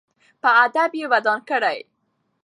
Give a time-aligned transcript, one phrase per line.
[0.41, 1.79] په ادب یې ودان کړئ.